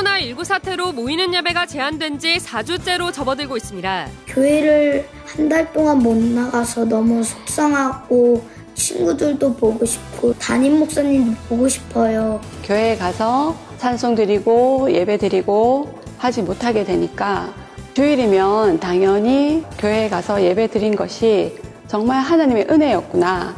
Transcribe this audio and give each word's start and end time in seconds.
코로나19 0.00 0.44
사태로 0.44 0.92
모이는 0.92 1.32
예배가 1.32 1.66
제한된 1.66 2.18
지 2.18 2.36
4주째로 2.36 3.12
접어들고 3.12 3.56
있습니다. 3.56 4.08
교회를 4.26 5.08
한 5.24 5.48
달 5.48 5.72
동안 5.72 5.98
못 5.98 6.16
나가서 6.16 6.84
너무 6.86 7.22
속상하고 7.22 8.42
친구들도 8.74 9.54
보고 9.54 9.84
싶고 9.86 10.34
담임 10.34 10.78
목사님도 10.80 11.40
보고 11.48 11.68
싶어요. 11.68 12.40
교회에 12.64 12.96
가서 12.96 13.56
찬송 13.78 14.14
드리고 14.16 14.90
예배 14.92 15.18
드리고 15.18 15.98
하지 16.18 16.42
못하게 16.42 16.84
되니까 16.84 17.52
주일이면 17.94 18.80
당연히 18.80 19.64
교회에 19.78 20.08
가서 20.08 20.42
예배 20.42 20.66
드린 20.68 20.94
것이 20.96 21.56
정말 21.86 22.20
하나님의 22.20 22.66
은혜였구나. 22.68 23.54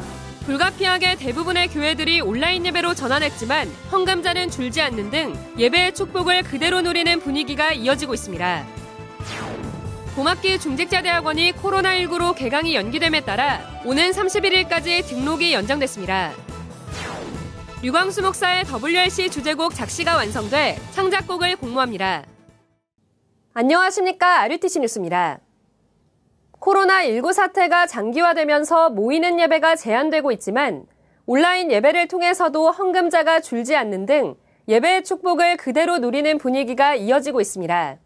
불가피하게 0.49 1.17
대부분의 1.17 1.69
교회들이 1.69 2.23
온라인 2.23 2.65
예배로 2.65 2.95
전환했지만 2.95 3.69
헌금자는 3.93 4.49
줄지 4.49 4.81
않는 4.81 5.11
등 5.11 5.39
예배의 5.59 5.95
축복을 5.95 6.43
그대로 6.45 6.81
누리는 6.81 7.21
분위기가 7.21 7.75
이어지고 7.75 8.15
있습니다. 8.15 8.65
봄학기 10.15 10.59
중직자대학원이 10.59 11.53
코로나19로 11.53 12.35
개강이 12.35 12.75
연기됨에 12.75 13.21
따라 13.27 13.61
오는 13.85 14.11
31일까지 14.11 15.07
등록이 15.07 15.53
연장됐습니다. 15.53 16.33
류광수 17.83 18.23
목사의 18.23 18.65
WRC 18.65 19.29
주제곡 19.29 19.75
작시가 19.75 20.17
완성돼 20.17 20.79
창작곡을 20.93 21.57
공모합니다. 21.57 22.25
안녕하십니까. 23.53 24.41
RUTC 24.41 24.81
뉴스입니다. 24.81 25.41
코로나19 26.61 27.33
사태가 27.33 27.87
장기화되면서 27.87 28.91
모이는 28.91 29.39
예배가 29.41 29.77
제한되고 29.77 30.33
있지만 30.33 30.87
온라인 31.27 31.71
예배를 31.71 32.09
통해서도 32.09 32.71
헌금자가 32.71 33.41
줄지 33.41 33.77
않는 33.77 34.07
등 34.07 34.35
예배의 34.69 35.05
축복을 35.05 35.57
그대로 35.57 35.99
누리는 35.99 36.39
분위기가 36.39 36.95
이어지고 36.95 37.41
있습니다. 37.41 37.99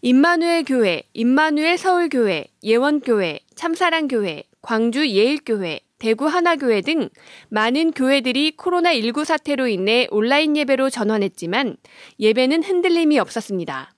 임마누엘 0.00 0.64
교회, 0.64 1.02
임마누엘 1.12 1.76
서울교회, 1.76 2.46
예원교회, 2.62 3.40
참사랑교회, 3.54 4.44
광주 4.62 5.08
예일교회, 5.08 5.80
대구 5.98 6.26
하나교회 6.26 6.82
등 6.82 7.08
많은 7.48 7.90
교회들이 7.90 8.56
코로나19 8.56 9.24
사태로 9.24 9.66
인해 9.66 10.06
온라인 10.10 10.56
예배로 10.56 10.90
전환했지만 10.90 11.76
예배는 12.20 12.62
흔들림이 12.62 13.18
없었습니다. 13.18 13.90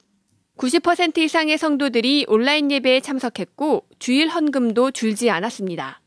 90% 0.60 1.16
이상의 1.16 1.56
성도들이 1.56 2.26
온라인 2.28 2.70
예배에 2.70 3.00
참석했고 3.00 3.84
주일 3.98 4.28
헌금도 4.28 4.90
줄지 4.90 5.30
않았습니다. 5.30 6.00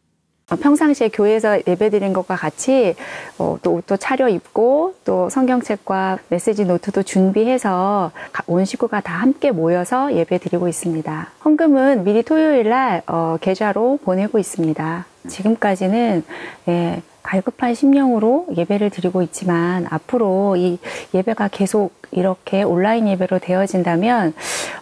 평상시에 0.61 1.09
교회에서 1.09 1.61
예배드린 1.65 2.13
것과 2.13 2.35
같이 2.35 2.93
어, 3.39 3.57
또 3.63 3.73
옷도 3.73 3.97
차려입고 3.97 4.93
또 5.05 5.29
성경책과 5.29 6.19
메시지 6.29 6.65
노트도 6.65 7.01
준비해서 7.01 8.11
온 8.45 8.63
식구가 8.63 9.01
다 9.01 9.13
함께 9.15 9.49
모여서 9.49 10.13
예배드리고 10.13 10.67
있습니다. 10.67 11.31
헌금은 11.43 12.03
미리 12.03 12.21
토요일 12.21 12.69
날 12.69 13.01
어, 13.07 13.37
계좌로 13.41 13.97
보내고 14.03 14.37
있습니다. 14.37 15.07
지금까지는 15.27 16.23
예, 16.67 17.01
갈급한 17.23 17.73
심령으로 17.73 18.47
예배를 18.55 18.89
드리고 18.89 19.21
있지만 19.23 19.87
앞으로 19.89 20.55
이 20.57 20.77
예배가 21.13 21.47
계속 21.47 21.93
이렇게 22.11 22.61
온라인 22.63 23.07
예배로 23.07 23.39
되어진다면 23.39 24.33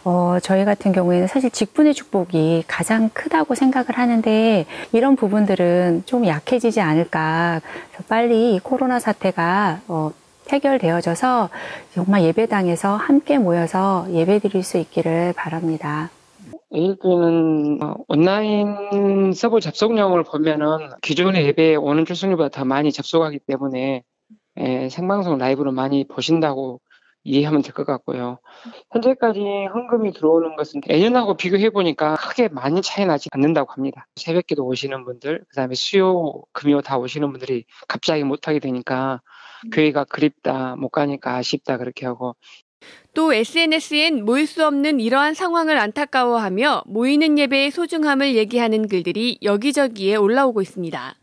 어, 0.03 0.37
저희 0.41 0.65
같은 0.65 0.91
경우에는 0.91 1.27
사실 1.27 1.49
직분의 1.49 1.93
축복이 1.93 2.65
가장 2.67 3.09
크다고 3.13 3.55
생각을 3.55 3.97
하는데 3.97 4.65
이런 4.91 5.15
부분들은 5.15 6.03
좀 6.05 6.25
약해지지 6.25 6.81
않을까 6.81 7.61
빨리 8.09 8.55
이 8.55 8.59
코로나 8.59 8.99
사태가 8.99 9.81
어, 9.87 10.11
해결되어져서 10.49 11.49
정말 11.93 12.23
예배당에서 12.23 12.97
함께 12.97 13.37
모여서 13.37 14.05
예배 14.11 14.39
드릴 14.39 14.63
수 14.63 14.77
있기를 14.77 15.33
바랍니다. 15.37 16.09
일교는 16.71 17.83
어, 17.83 17.95
온라인 18.07 19.33
서버 19.33 19.59
접속량을 19.59 20.23
보면은 20.23 20.89
기존의 21.01 21.45
예배에 21.47 21.75
오는 21.75 22.05
출석률보다 22.05 22.49
더 22.49 22.65
많이 22.65 22.91
접속하기 22.91 23.39
때문에 23.47 24.03
예, 24.59 24.89
생방송 24.89 25.37
라이브로 25.37 25.71
많이 25.71 26.05
보신다고 26.07 26.81
이해하면 27.23 27.61
될 27.61 27.73
것 27.73 27.85
같고요. 27.85 28.39
현재까지 28.91 29.39
헌금이 29.73 30.13
들어오는 30.13 30.55
것은 30.55 30.81
예년하고 30.89 31.35
비교해 31.37 31.69
보니까 31.69 32.15
크게 32.15 32.47
많이 32.49 32.81
차이 32.81 33.05
나지 33.05 33.29
않는다고 33.31 33.73
합니다. 33.73 34.07
새벽기도 34.15 34.65
오시는 34.65 35.05
분들, 35.05 35.43
그 35.47 35.55
다음에 35.55 35.75
수요, 35.75 36.41
금요 36.53 36.81
다 36.81 36.97
오시는 36.97 37.31
분들이 37.31 37.65
갑자기 37.87 38.23
못하게 38.23 38.59
되니까 38.59 39.21
교회가 39.71 40.05
그립다, 40.05 40.75
못 40.77 40.89
가니까 40.89 41.35
아쉽다 41.35 41.77
그렇게 41.77 42.05
하고 42.07 42.35
또 43.13 43.33
SNS엔 43.33 44.23
모일 44.25 44.47
수 44.47 44.65
없는 44.65 44.99
이러한 44.99 45.33
상황을 45.33 45.77
안타까워하며 45.77 46.83
모이는 46.87 47.37
예배의 47.37 47.71
소중함을 47.71 48.35
얘기하는 48.35 48.87
글들이 48.87 49.39
여기저기에 49.43 50.15
올라오고 50.15 50.61
있습니다. 50.61 51.15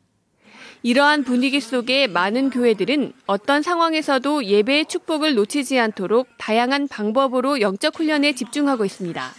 이러한 0.83 1.25
분위기 1.25 1.61
속에 1.61 2.07
많은 2.07 2.51
교회들은 2.51 3.13
어떤 3.27 3.63
상황에서도 3.63 4.45
예배의 4.45 4.87
축복을 4.87 5.35
놓치지 5.35 5.79
않도록 5.79 6.29
다양한 6.39 6.87
방법으로 6.89 7.61
영적 7.61 7.99
훈련에 7.99 8.35
집중하고 8.35 8.85
있습니다. 8.85 9.35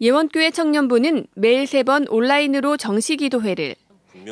예원교회 0.00 0.50
청년부는 0.50 1.26
매일 1.34 1.66
세 1.66 1.84
번 1.84 2.08
온라인으로 2.08 2.76
정시 2.76 3.16
기도회를, 3.16 3.76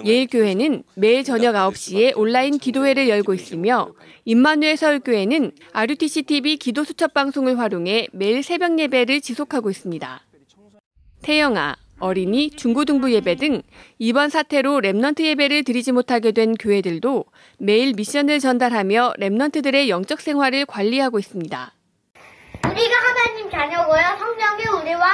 예일교회는 0.05 0.85
매일 0.95 1.25
저녁 1.25 1.55
9시에 1.55 2.17
온라인 2.17 2.59
기도회를 2.59 3.09
열고 3.09 3.35
있으며 3.35 3.93
임마누엘 4.25 4.77
서울교회는 4.77 5.53
RUTC 5.73 6.23
TV 6.23 6.57
기도 6.57 6.85
수첩 6.85 7.15
방송을 7.15 7.59
활용해 7.59 8.09
매일 8.13 8.43
새벽 8.43 8.79
예배를 8.79 9.21
지속하고 9.21 9.71
있습니다. 9.71 10.21
태영아, 11.23 11.77
어린이, 11.99 12.51
중고등부 12.51 13.13
예배 13.13 13.37
등 13.37 13.63
이번 13.99 14.29
사태로 14.29 14.81
Remnant 14.81 15.23
예배를 15.23 15.63
드리지 15.63 15.93
못하게 15.93 16.33
된 16.33 16.55
교회들도 16.55 17.25
매일 17.59 17.93
미션을 17.95 18.41
전달하며 18.41 19.15
Remnant들의 19.21 19.89
영적 19.89 20.21
생활을 20.21 20.67
관리하고 20.67 21.21
있습니다. 21.21 21.73
우리가 22.65 22.97
하나님 22.97 23.51
자녀고요. 23.51 24.03
성령이 24.19 24.83
우리와 24.83 25.07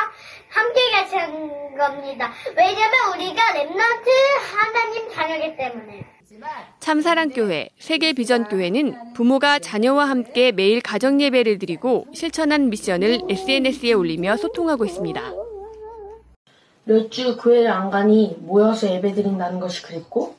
함께 0.50 0.80
계신 0.90 1.76
겁니다. 1.76 2.32
왜냐면 2.56 3.14
우리가 3.14 3.42
Remnant 3.54 4.08
하나님 4.54 5.10
자녀기 5.12 5.56
때문에. 5.56 6.06
참사랑교회, 6.78 7.70
세계비전교회는 7.78 9.12
부모가 9.14 9.58
자녀와 9.58 10.08
함께 10.08 10.52
매일 10.52 10.80
가정예배를 10.80 11.58
드리고 11.58 12.06
실천한 12.14 12.70
미션을 12.70 13.22
SNS에 13.28 13.92
올리며 13.92 14.36
소통하고 14.36 14.84
있습니다. 14.84 15.20
몇 16.84 17.10
주 17.10 17.36
교회를 17.36 17.70
안 17.70 17.90
가니 17.90 18.36
모여서 18.40 18.88
예배 18.90 19.12
드린다는 19.14 19.60
것이 19.60 19.82
그립고 19.82 20.36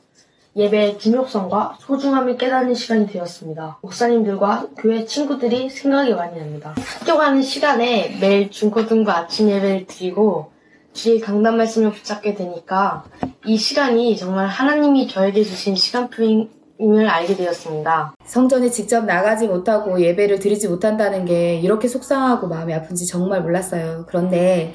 예배의 0.56 0.98
중요성과 0.98 1.76
소중함을 1.80 2.36
깨닫는 2.36 2.74
시간이 2.74 3.06
되었습니다. 3.06 3.78
목사님들과 3.82 4.68
교회 4.76 5.04
친구들이 5.04 5.70
생각이 5.70 6.12
많이 6.14 6.38
납니다. 6.38 6.74
학교 6.98 7.18
가는 7.18 7.40
시간에 7.40 8.18
매일 8.20 8.50
중고등부 8.50 9.10
아침 9.10 9.48
예배를 9.48 9.86
드리고 9.86 10.50
주일 10.92 11.20
강단 11.20 11.56
말씀을 11.56 11.92
붙잡게 11.92 12.34
되니까 12.34 13.04
이 13.46 13.56
시간이 13.56 14.16
정말 14.16 14.48
하나님이 14.48 15.08
저에게 15.08 15.42
주신 15.44 15.76
시간표임 15.76 16.50
을 16.82 17.06
알게 17.06 17.36
되었습니다. 17.36 18.14
성전에 18.24 18.70
직접 18.70 19.04
나가지 19.04 19.46
못하고 19.46 20.00
예배를 20.00 20.38
드리지 20.38 20.68
못한다는 20.68 21.26
게 21.26 21.56
이렇게 21.56 21.88
속상하고 21.88 22.46
마음이 22.46 22.72
아픈지 22.72 23.06
정말 23.06 23.42
몰랐어요. 23.42 24.06
그런데 24.08 24.74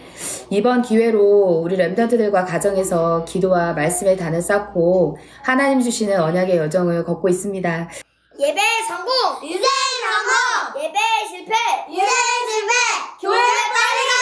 이번 0.52 0.84
기회로 0.84 1.62
우리 1.64 1.78
랩던트들과 1.78 2.46
가정에서 2.46 3.26
기도와 3.26 3.74
말씀의 3.74 4.18
단을 4.18 4.44
쌓고 4.44 5.18
하나님 5.44 5.82
주시는 5.82 6.20
언약의 6.20 6.58
여정을 6.58 7.06
걷고 7.06 7.28
있습니다. 7.28 7.90
예배 8.38 8.62
성공! 8.88 9.50
유세 9.50 9.66
성공! 9.66 10.84
예배 10.84 11.00
실패! 11.28 11.54
유세 11.90 12.06
실패! 12.06 12.74
교회 13.22 13.38
빨리 13.38 13.50
싶어요! 13.50 14.15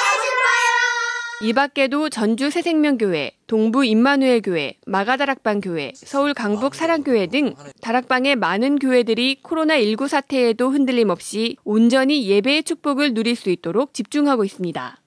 이 1.44 1.52
밖에도 1.52 2.08
전주 2.08 2.50
새생명교회, 2.50 3.32
동부 3.48 3.84
임마누엘 3.84 4.42
교회, 4.44 4.76
마가다락방 4.86 5.60
교회, 5.60 5.92
서울 5.94 6.34
강북 6.34 6.74
사랑교회 6.74 7.28
등 7.28 7.54
다락방의 7.82 8.38
많은 8.38 8.80
교회들이 8.80 9.42
코로나19 9.44 10.08
사태에도 10.08 10.70
흔들림 10.70 11.10
없이 11.10 11.58
온전히 11.66 12.30
예배의 12.30 12.64
축복을 12.64 13.14
누릴 13.14 13.36
수 13.36 13.50
있도록 13.50 13.94
집중하고 13.94 14.46
있습니다. 14.46 15.02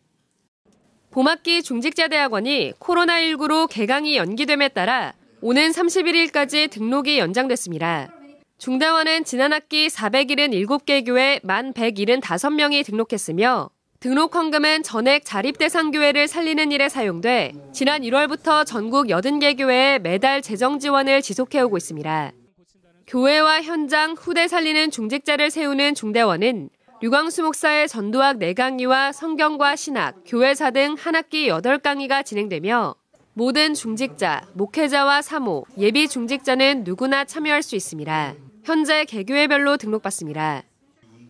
봄학기 1.11 1.63
중직자대학원이 1.63 2.75
코로나19로 2.81 3.67
개강이 3.71 4.19
연기됨에 4.19 4.69
따라 4.69 5.15
오는 5.41 5.71
31일까지 5.71 6.71
등록이 6.71 7.19
연장됐습니다. 7.19 8.13
중대원은 8.59 9.25
지난 9.25 9.55
학기 9.55 9.87
477개 9.89 11.07
교회 11.07 11.39
1,175명이 11.39 12.85
등록했으며 12.85 13.71
등록 14.07 14.37
헌금은 14.37 14.85
전액 14.85 15.25
자립 15.25 15.59
대상 15.59 15.91
교회를 15.91 16.29
살리는 16.29 16.71
일에 16.71 16.89
사용돼 16.89 17.55
지난 17.73 18.03
1월부터 18.03 18.65
전국 18.65 19.09
80개 19.09 19.59
교회에 19.59 19.99
매달 19.99 20.43
재정 20.43 20.79
지원을 20.79 21.23
지속해오고 21.23 21.77
있습니다. 21.77 22.31
교회와 23.09 23.63
현장, 23.63 24.15
후대 24.17 24.47
살리는 24.47 24.93
중직자를 24.93 25.51
세우는 25.51 25.97
중대원은 25.97 26.71
류광수 27.03 27.43
목사의 27.43 27.89
전도학 27.89 28.37
4강의와 28.39 29.13
성경과 29.13 29.75
신학, 29.75 30.23
교회사 30.25 30.71
등 30.71 30.95
한 30.97 31.17
학기 31.17 31.49
8강의가 31.49 32.25
진행되며 32.25 32.95
모든 33.35 33.75
중직자, 33.75 34.43
목회자와 34.55 35.21
사모, 35.21 35.65
예비 35.79 36.07
중직자는 36.07 36.85
누구나 36.85 37.25
참여할 37.25 37.61
수 37.61 37.75
있습니다. 37.75 38.35
현재 38.63 39.05
개교회별로 39.05 39.79
등록받습니다. 39.79 40.63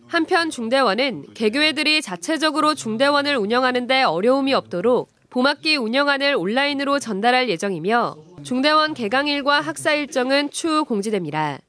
한편 0.07 0.49
중대원은 0.49 1.33
개교회들이 1.33 2.01
자체적으로 2.01 2.75
중대원을 2.75 3.35
운영하는데 3.35 4.03
어려움이 4.03 4.53
없도록 4.53 5.11
봄학기 5.29 5.75
운영안을 5.75 6.35
온라인으로 6.35 6.99
전달할 6.99 7.49
예정이며 7.49 8.15
중대원 8.43 8.93
개강일과 8.93 9.59
학사 9.59 9.93
일정은 9.93 10.49
추후 10.49 10.85
공지됩니다. 10.85 11.59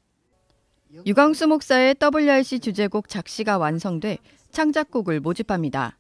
유광수 1.05 1.49
목사의 1.49 1.97
WRC 2.01 2.61
주제곡 2.61 3.09
작시가 3.09 3.59
완성돼 3.59 4.19
창작곡을 4.53 5.21
모집합니다. 5.21 5.99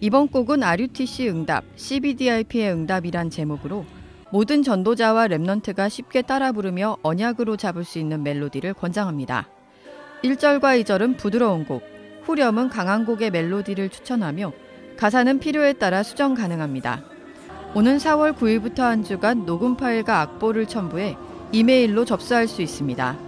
이번 0.00 0.28
곡은 0.28 0.62
RUTC 0.62 1.28
응답, 1.28 1.64
CBDIP의 1.76 2.70
응답이란 2.70 3.30
제목으로 3.30 3.86
모든 4.30 4.62
전도자와 4.62 5.26
랩넌트가 5.28 5.88
쉽게 5.88 6.22
따라 6.22 6.52
부르며 6.52 6.98
언약으로 7.02 7.56
잡을 7.56 7.84
수 7.84 7.98
있는 7.98 8.22
멜로디를 8.22 8.74
권장합니다. 8.74 9.48
1절과 10.22 10.80
2절은 10.82 11.16
부드러운 11.18 11.64
곡, 11.64 11.82
후렴은 12.24 12.68
강한 12.68 13.04
곡의 13.04 13.30
멜로디를 13.30 13.88
추천하며 13.88 14.52
가사는 14.96 15.38
필요에 15.40 15.72
따라 15.72 16.02
수정 16.02 16.34
가능합니다. 16.34 17.02
오는 17.74 17.96
4월 17.96 18.36
9일부터 18.36 18.80
한 18.80 19.02
주간 19.02 19.44
녹음 19.46 19.76
파일과 19.76 20.20
악보를 20.20 20.66
첨부해 20.66 21.16
이메일로 21.50 22.04
접수할 22.04 22.46
수 22.46 22.62
있습니다. 22.62 23.18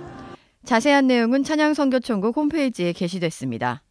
자세한 0.64 1.06
내용은 1.06 1.43
찬양선교총국 1.43 2.37
홈페이지에 2.37 2.93
게시됐습니다. 2.93 3.82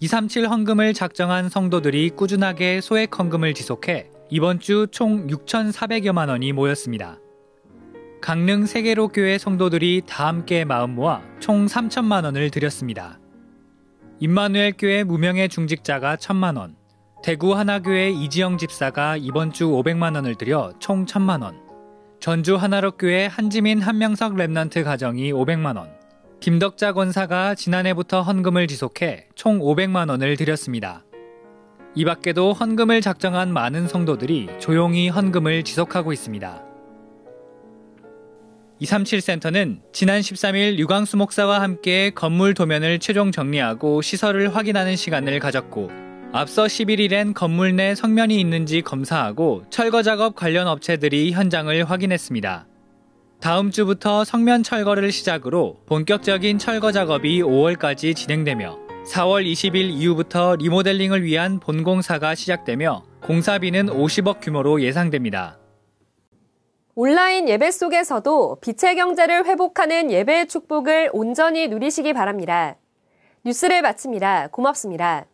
237 0.00 0.48
헌금을 0.48 0.92
작정한 0.92 1.48
성도들이 1.48 2.10
꾸준하게 2.10 2.80
소액 2.80 3.16
헌금을 3.18 3.54
지속해 3.54 4.10
이번 4.30 4.58
주 4.58 4.88
총 4.90 5.26
6,400여만 5.28 6.28
원이 6.28 6.52
모였습니다. 6.52 7.18
강릉 8.24 8.64
세계로 8.64 9.08
교회 9.08 9.36
성도들이 9.36 10.00
다 10.06 10.28
함께 10.28 10.64
마음 10.64 10.94
모아 10.94 11.20
총 11.40 11.66
3천만 11.66 12.24
원을 12.24 12.48
드렸습니다. 12.48 13.20
임마누엘 14.18 14.76
교회 14.78 15.04
무명의 15.04 15.50
중직자가 15.50 16.16
1천만 16.16 16.56
원, 16.56 16.74
대구 17.22 17.54
하나교회 17.54 18.12
이지영 18.12 18.56
집사가 18.56 19.18
이번 19.18 19.52
주 19.52 19.66
500만 19.66 20.14
원을 20.14 20.36
드려 20.36 20.72
총 20.78 21.04
1천만 21.04 21.42
원, 21.42 21.60
전주 22.18 22.56
하나로교회 22.56 23.26
한지민 23.26 23.82
한명석 23.82 24.36
Remnant 24.36 24.84
가정이 24.84 25.30
500만 25.30 25.76
원, 25.76 25.90
김덕자 26.40 26.94
권사가 26.94 27.54
지난해부터 27.54 28.22
헌금을 28.22 28.68
지속해 28.68 29.28
총 29.34 29.58
500만 29.58 30.08
원을 30.08 30.38
드렸습니다. 30.38 31.04
이 31.94 32.06
밖에도 32.06 32.54
헌금을 32.54 33.02
작정한 33.02 33.52
많은 33.52 33.86
성도들이 33.86 34.48
조용히 34.60 35.10
헌금을 35.10 35.62
지속하고 35.62 36.14
있습니다. 36.14 36.73
237센터는 38.84 39.80
지난 39.92 40.20
13일 40.20 40.78
유광수 40.78 41.16
목사와 41.16 41.60
함께 41.60 42.10
건물 42.10 42.54
도면을 42.54 42.98
최종 42.98 43.32
정리하고 43.32 44.02
시설을 44.02 44.54
확인하는 44.54 44.96
시간을 44.96 45.38
가졌고 45.38 45.90
앞서 46.32 46.64
11일엔 46.64 47.34
건물 47.34 47.76
내 47.76 47.94
성면이 47.94 48.38
있는지 48.40 48.82
검사하고 48.82 49.64
철거 49.70 50.02
작업 50.02 50.34
관련 50.34 50.66
업체들이 50.66 51.32
현장을 51.32 51.84
확인했습니다. 51.84 52.66
다음 53.40 53.70
주부터 53.70 54.24
성면 54.24 54.62
철거를 54.62 55.12
시작으로 55.12 55.80
본격적인 55.86 56.58
철거 56.58 56.92
작업이 56.92 57.42
5월까지 57.42 58.16
진행되며 58.16 58.78
4월 59.12 59.44
20일 59.44 59.90
이후부터 59.90 60.56
리모델링을 60.56 61.22
위한 61.24 61.60
본공사가 61.60 62.34
시작되며 62.34 63.04
공사비는 63.22 63.86
50억 63.86 64.40
규모로 64.40 64.82
예상됩니다. 64.82 65.58
온라인 66.96 67.48
예배 67.48 67.72
속에서도 67.72 68.58
빛의 68.60 68.94
경제를 68.94 69.46
회복하는 69.46 70.12
예배의 70.12 70.46
축복을 70.46 71.10
온전히 71.12 71.66
누리시기 71.66 72.12
바랍니다. 72.12 72.76
뉴스를 73.44 73.82
마칩니다. 73.82 74.48
고맙습니다. 74.52 75.26